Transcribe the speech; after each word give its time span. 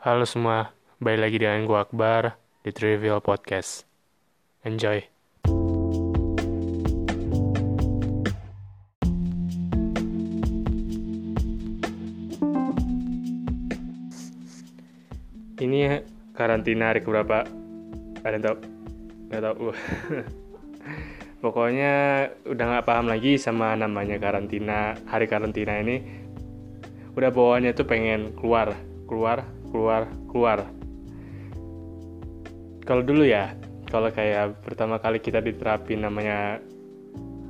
Halo 0.00 0.24
semua, 0.24 0.72
balik 0.96 1.28
lagi 1.28 1.36
dengan 1.44 1.68
gue 1.68 1.76
Akbar 1.76 2.32
di 2.64 2.72
Trivial 2.72 3.20
Podcast. 3.20 3.84
Enjoy. 4.64 4.96
Ini 15.60 16.00
karantina 16.32 16.96
hari 16.96 17.04
keberapa? 17.04 17.44
Ada 18.24 18.40
yang 18.40 18.44
tahu? 18.48 18.56
Gak 19.28 19.42
tahu. 19.44 19.68
Pokoknya 21.44 21.92
udah 22.48 22.64
nggak 22.72 22.86
paham 22.88 23.04
lagi 23.04 23.36
sama 23.36 23.76
namanya 23.76 24.16
karantina. 24.16 24.96
Hari 25.12 25.28
karantina 25.28 25.76
ini 25.76 26.00
udah 27.12 27.28
bawaannya 27.28 27.76
tuh 27.76 27.84
pengen 27.84 28.32
keluar, 28.32 28.72
keluar, 29.04 29.59
keluar, 29.70 30.10
keluar. 30.30 30.58
Kalau 32.84 33.02
dulu 33.06 33.22
ya, 33.22 33.54
kalau 33.90 34.10
kayak 34.10 34.60
pertama 34.66 34.98
kali 34.98 35.22
kita 35.22 35.38
diterapin 35.38 36.02
namanya 36.02 36.58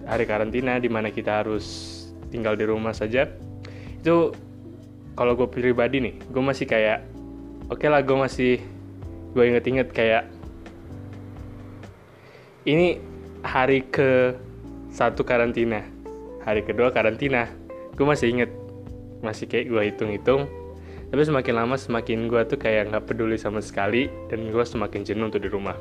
hari 0.05 0.25
karantina 0.29 0.77
di 0.81 0.89
mana 0.89 1.09
kita 1.09 1.45
harus 1.45 1.97
tinggal 2.29 2.55
di 2.55 2.65
rumah 2.69 2.93
saja, 2.93 3.27
itu 3.97 4.33
kalau 5.17 5.37
gue 5.37 5.49
pribadi 5.49 6.01
nih, 6.01 6.15
gue 6.29 6.43
masih 6.45 6.69
kayak 6.69 7.05
oke 7.71 7.79
okay 7.79 7.89
lah 7.89 8.03
gue 8.03 8.17
masih 8.19 8.59
gue 9.31 9.45
inget-inget 9.47 9.89
kayak 9.95 10.27
ini 12.67 12.99
hari 13.47 13.87
ke 13.87 14.35
satu 14.91 15.23
karantina 15.23 15.87
hari 16.43 16.67
kedua 16.67 16.91
karantina 16.91 17.47
gue 17.95 18.03
masih 18.03 18.27
inget 18.35 18.51
masih 19.23 19.47
kayak 19.47 19.71
gue 19.71 19.83
hitung-hitung 19.87 20.51
tapi 21.11 21.27
semakin 21.27 21.55
lama 21.59 21.75
semakin 21.75 22.31
gue 22.31 22.39
tuh 22.47 22.55
kayak 22.55 22.95
nggak 22.95 23.05
peduli 23.11 23.35
sama 23.35 23.59
sekali 23.59 24.07
dan 24.31 24.47
gue 24.47 24.63
semakin 24.63 25.03
jenuh 25.03 25.27
untuk 25.27 25.43
di 25.43 25.51
rumah. 25.51 25.75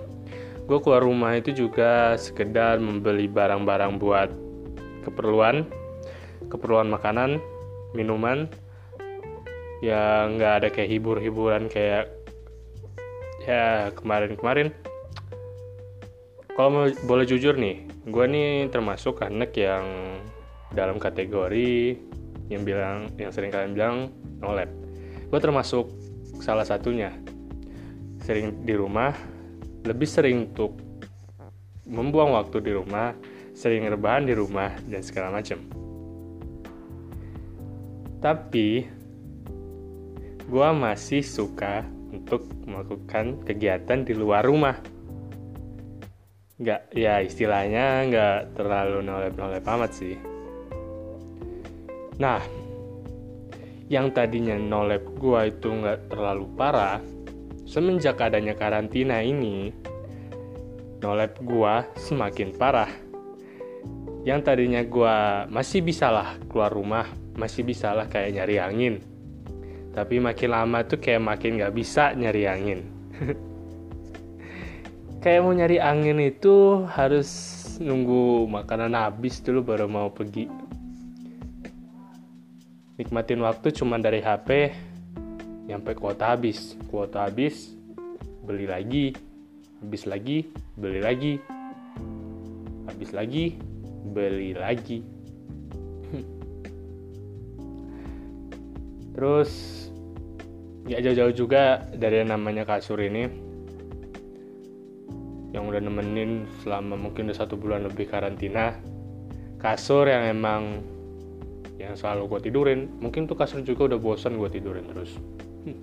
Gue 0.65 0.81
keluar 0.81 1.05
rumah 1.05 1.37
itu 1.37 1.53
juga 1.53 2.17
sekedar 2.17 2.81
membeli 2.81 3.29
barang-barang 3.29 4.01
buat 4.01 4.29
keperluan 5.05 5.69
keperluan 6.49 6.89
makanan 6.89 7.37
minuman 7.93 8.49
ya 9.85 10.25
nggak 10.33 10.53
ada 10.65 10.67
kayak 10.73 10.97
hibur-hiburan 10.97 11.69
kayak 11.69 12.09
ya 13.45 13.93
kemarin-kemarin. 13.93 14.73
Kalau 16.57 16.89
boleh 17.05 17.25
jujur 17.29 17.53
nih 17.53 17.85
gue 18.09 18.25
nih 18.25 18.65
termasuk 18.73 19.21
anak 19.21 19.53
yang 19.53 19.85
dalam 20.73 20.97
kategori 20.97 21.97
yang 22.49 22.65
bilang 22.65 23.13
yang 23.21 23.29
sering 23.29 23.53
kalian 23.53 23.77
bilang 23.77 23.95
no 24.41 24.57
lab 24.57 24.88
gue 25.29 25.39
termasuk 25.39 25.89
salah 26.41 26.65
satunya 26.65 27.13
sering 28.25 28.65
di 28.65 28.73
rumah 28.73 29.13
lebih 29.85 30.09
sering 30.09 30.49
untuk 30.51 30.75
membuang 31.89 32.35
waktu 32.35 32.61
di 32.61 32.71
rumah 32.73 33.15
sering 33.53 33.87
rebahan 33.87 34.25
di 34.25 34.33
rumah 34.35 34.73
dan 34.85 35.01
segala 35.01 35.33
macam 35.33 35.61
tapi 38.19 38.83
gue 40.49 40.69
masih 40.73 41.21
suka 41.21 41.85
untuk 42.09 42.49
melakukan 42.65 43.45
kegiatan 43.45 44.01
di 44.01 44.17
luar 44.17 44.43
rumah. 44.43 44.75
Nggak, 46.59 46.91
ya 46.91 47.21
istilahnya 47.23 48.09
nggak 48.09 48.39
terlalu 48.57 49.05
nolep-nolep 49.05 49.63
amat 49.63 49.91
sih. 49.93 50.17
Nah, 52.19 52.41
yang 53.89 54.13
tadinya 54.13 54.53
nolep 54.53 55.17
gue 55.17 55.49
itu 55.49 55.65
nggak 55.65 56.13
terlalu 56.13 56.45
parah, 56.53 57.01
semenjak 57.65 58.21
adanya 58.21 58.53
karantina 58.53 59.17
ini, 59.25 59.73
nolep 61.01 61.41
gue 61.41 61.73
semakin 61.97 62.53
parah. 62.53 62.93
Yang 64.21 64.39
tadinya 64.45 64.85
gue 64.85 65.15
masih 65.49 65.81
bisa 65.81 66.13
lah 66.13 66.37
keluar 66.45 66.69
rumah, 66.69 67.09
masih 67.33 67.65
bisa 67.65 67.97
lah 67.97 68.05
kayak 68.05 68.37
nyari 68.37 68.61
angin, 68.61 69.01
tapi 69.97 70.21
makin 70.21 70.53
lama 70.53 70.85
tuh 70.85 71.01
kayak 71.01 71.25
makin 71.25 71.57
gak 71.57 71.73
bisa 71.73 72.13
nyari 72.13 72.45
angin. 72.45 72.79
Kayak 75.19 75.43
mau 75.43 75.51
nyari 75.51 75.83
angin 75.83 76.15
itu 76.23 76.87
harus 76.95 77.27
nunggu 77.83 78.47
makanan 78.47 78.95
habis 78.95 79.43
dulu 79.43 79.67
baru 79.67 79.91
mau 79.91 80.07
pergi 80.07 80.47
nikmatin 82.99 83.39
waktu 83.39 83.71
cuma 83.71 83.95
dari 83.95 84.19
HP 84.19 84.75
nyampe 85.71 85.95
kuota 85.95 86.35
habis. 86.35 86.75
Kuota 86.91 87.23
habis 87.23 87.71
beli 88.43 88.67
lagi. 88.67 89.15
Habis 89.79 90.03
lagi 90.03 90.51
beli 90.75 90.99
lagi. 90.99 91.39
Habis 92.91 93.15
lagi 93.15 93.55
beli 94.11 94.51
lagi. 94.51 94.99
Terus 99.15 99.51
ya 100.83 100.99
jauh-jauh 100.99 101.31
juga 101.31 101.87
dari 101.95 102.27
namanya 102.27 102.67
kasur 102.67 102.99
ini. 102.99 103.47
Yang 105.55 105.63
udah 105.71 105.81
nemenin 105.87 106.43
selama 106.67 106.99
mungkin 106.99 107.31
udah 107.31 107.47
satu 107.47 107.55
bulan 107.55 107.87
lebih 107.87 108.11
karantina. 108.11 108.75
Kasur 109.55 110.11
yang 110.11 110.27
emang 110.27 110.83
yang 111.79 111.95
selalu 111.95 112.35
gue 112.35 112.51
tidurin. 112.51 112.91
Mungkin 112.99 113.25
tuh 113.25 113.39
kasur 113.39 113.63
juga 113.63 113.95
udah 113.95 113.99
bosan 113.99 114.35
gue 114.35 114.49
tidurin 114.51 114.85
terus. 114.91 115.15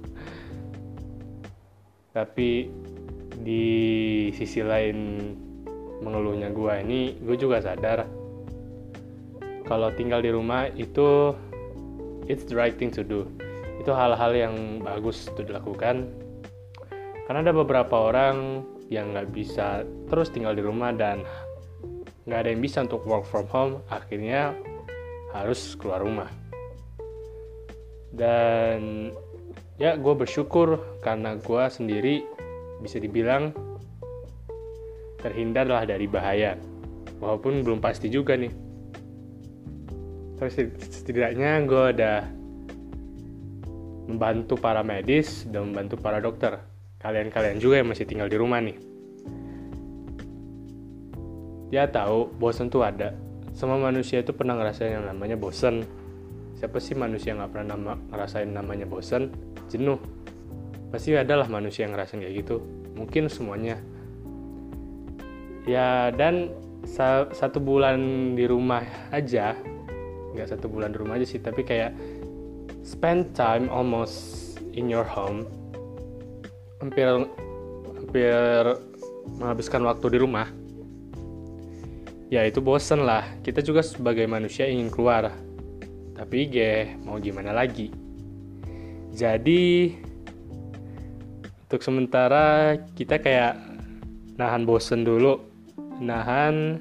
Tapi 2.16 2.68
di 3.36 3.64
sisi 4.32 4.60
lain 4.60 4.96
mengeluhnya 6.04 6.52
gue 6.52 6.72
ini 6.84 7.16
gue 7.16 7.36
juga 7.40 7.64
sadar. 7.64 8.04
Kalau 9.66 9.90
tinggal 9.96 10.22
di 10.22 10.30
rumah 10.30 10.70
itu 10.76 11.34
it's 12.28 12.44
the 12.46 12.54
right 12.54 12.76
thing 12.76 12.92
to 12.92 13.02
do. 13.02 13.24
Itu 13.80 13.96
hal-hal 13.96 14.36
yang 14.36 14.54
bagus 14.84 15.26
untuk 15.32 15.48
dilakukan. 15.48 16.06
Karena 17.26 17.42
ada 17.42 17.50
beberapa 17.50 18.12
orang 18.12 18.62
yang 18.86 19.10
nggak 19.10 19.34
bisa 19.34 19.82
terus 20.06 20.30
tinggal 20.30 20.54
di 20.54 20.62
rumah 20.62 20.94
dan 20.94 21.26
nggak 22.26 22.38
ada 22.42 22.48
yang 22.54 22.62
bisa 22.62 22.82
untuk 22.86 23.02
work 23.06 23.26
from 23.26 23.46
home 23.50 23.74
akhirnya 23.90 24.54
harus 25.34 25.75
keluar 25.78 26.03
rumah. 26.03 26.31
Dan 28.12 29.10
ya 29.76 29.98
gue 29.98 30.14
bersyukur 30.16 30.81
karena 31.04 31.37
gue 31.37 31.64
sendiri 31.69 32.25
bisa 32.81 32.97
dibilang 33.00 33.53
terhindar 35.20 35.66
lah 35.66 35.84
dari 35.84 36.06
bahaya. 36.06 36.56
Walaupun 37.19 37.65
belum 37.65 37.81
pasti 37.81 38.12
juga 38.12 38.36
nih. 38.36 38.53
Tapi 40.36 40.50
setidaknya 40.92 41.65
gue 41.65 41.84
udah 41.97 42.19
membantu 44.06 44.54
para 44.60 44.84
medis 44.86 45.48
dan 45.48 45.72
membantu 45.72 45.97
para 45.98 46.20
dokter. 46.20 46.60
Kalian-kalian 47.00 47.59
juga 47.59 47.81
yang 47.81 47.88
masih 47.91 48.06
tinggal 48.06 48.28
di 48.28 48.36
rumah 48.38 48.60
nih. 48.60 48.76
Ya 51.75 51.91
tahu 51.91 52.31
bosan 52.38 52.70
tuh 52.70 52.86
ada 52.86 53.10
semua 53.56 53.80
manusia 53.80 54.20
itu 54.20 54.36
pernah 54.36 54.52
ngerasain 54.52 55.00
yang 55.00 55.08
namanya 55.08 55.40
bosan 55.40 55.88
siapa 56.56 56.80
sih 56.80 56.96
manusia 56.96 57.32
yang 57.32 57.44
nggak 57.44 57.52
pernah 57.52 57.68
nama, 57.76 57.94
ngerasain 58.12 58.48
namanya 58.48 58.88
bosan 58.88 59.32
jenuh. 59.68 60.00
Pasti 60.88 61.12
ada 61.12 61.36
lah 61.36 61.48
manusia 61.48 61.84
yang 61.84 61.92
ngerasain 61.96 62.24
kayak 62.24 62.36
gitu. 62.44 62.64
Mungkin 62.96 63.28
semuanya. 63.28 63.76
Ya 65.68 66.12
dan 66.12 66.52
satu 67.32 67.58
bulan 67.58 67.98
di 68.38 68.46
rumah 68.46 68.86
aja 69.10 69.58
nggak 70.36 70.52
satu 70.52 70.70
bulan 70.70 70.94
di 70.94 71.00
rumah 71.02 71.18
aja 71.18 71.26
sih 71.26 71.42
tapi 71.42 71.66
kayak 71.66 71.90
spend 72.86 73.32
time 73.32 73.72
almost 73.72 74.56
in 74.72 74.88
your 74.88 75.04
home. 75.04 75.48
Hampir 76.80 77.09
hampir 77.97 78.36
menghabiskan 79.41 79.82
waktu 79.82 80.06
di 80.12 80.18
rumah 80.22 80.47
ya 82.32 82.42
itu 82.42 82.58
bosen 82.62 83.06
lah. 83.06 83.26
Kita 83.42 83.62
juga 83.62 83.82
sebagai 83.82 84.26
manusia 84.26 84.66
ingin 84.66 84.90
keluar. 84.90 85.30
Tapi 86.16 86.48
ge 86.48 86.96
mau 87.04 87.20
gimana 87.20 87.52
lagi? 87.52 87.92
Jadi 89.12 89.92
untuk 91.66 91.80
sementara 91.82 92.78
kita 92.96 93.20
kayak 93.20 93.58
nahan 94.38 94.64
bosen 94.64 95.04
dulu. 95.04 95.40
Nahan 95.96 96.80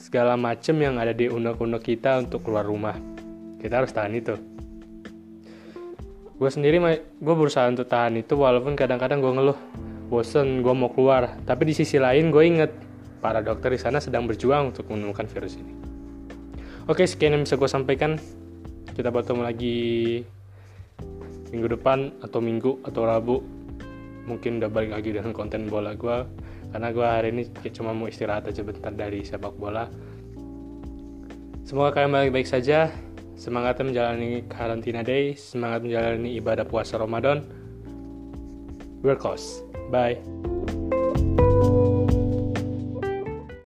segala 0.00 0.34
macem 0.40 0.80
yang 0.80 0.96
ada 0.96 1.12
di 1.12 1.28
unek-unek 1.28 1.84
kita 1.84 2.18
untuk 2.20 2.44
keluar 2.48 2.64
rumah. 2.64 2.96
Kita 3.60 3.84
harus 3.84 3.94
tahan 3.94 4.14
itu. 4.16 4.34
Gue 6.40 6.50
sendiri 6.50 6.82
gue 6.98 7.34
berusaha 7.38 7.70
untuk 7.70 7.86
tahan 7.86 8.18
itu 8.18 8.34
walaupun 8.34 8.74
kadang-kadang 8.74 9.22
gue 9.22 9.30
ngeluh 9.30 9.58
bosen 10.10 10.60
gue 10.60 10.74
mau 10.74 10.90
keluar. 10.90 11.38
Tapi 11.46 11.70
di 11.70 11.74
sisi 11.76 12.02
lain 12.02 12.34
gue 12.34 12.42
inget 12.42 12.72
para 13.22 13.38
dokter 13.40 13.70
di 13.70 13.80
sana 13.80 14.02
sedang 14.02 14.26
berjuang 14.26 14.74
untuk 14.74 14.90
menemukan 14.90 15.30
virus 15.30 15.54
ini. 15.56 15.72
Oke 16.90 17.06
sekian 17.06 17.38
yang 17.38 17.46
bisa 17.46 17.54
gue 17.54 17.70
sampaikan. 17.70 18.18
Kita 18.92 19.14
bertemu 19.14 19.40
lagi 19.46 19.78
minggu 21.54 21.78
depan 21.78 22.10
atau 22.20 22.42
minggu 22.42 22.82
atau 22.82 23.06
rabu. 23.06 23.38
Mungkin 24.26 24.58
udah 24.58 24.70
balik 24.70 24.90
lagi 24.90 25.14
dengan 25.14 25.30
konten 25.30 25.70
bola 25.70 25.94
gue 25.94 26.26
karena 26.74 26.88
gue 26.90 27.06
hari 27.06 27.28
ini 27.30 27.42
cuma 27.70 27.94
mau 27.94 28.10
istirahat 28.10 28.50
aja 28.50 28.66
bentar 28.66 28.90
dari 28.90 29.22
sepak 29.22 29.54
bola. 29.54 29.86
Semoga 31.62 31.94
kalian 31.94 32.12
baik-baik 32.12 32.48
saja. 32.50 32.90
Semangat 33.38 33.80
menjalani 33.80 34.44
karantina 34.50 35.06
day. 35.06 35.38
Semangat 35.38 35.86
menjalani 35.86 36.36
ibadah 36.36 36.66
puasa 36.66 36.98
Ramadan. 36.98 37.46
Workos. 39.02 39.62
Bye. 39.90 40.22